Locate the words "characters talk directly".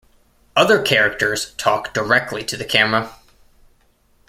0.81-2.43